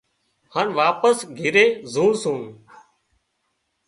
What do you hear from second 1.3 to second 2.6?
گھِري زُون سُون۔